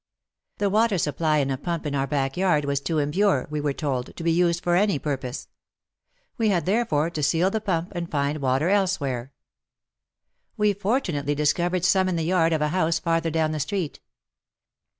[0.57, 4.15] The water supply in a pump in our backyard was too impure, we were told,
[4.15, 5.47] to be used for any purpose.
[6.39, 9.31] We had therefore to seal the pump and find water elsewhere.
[10.57, 13.99] We fortunately discovered some in the yard of a house farther down the street.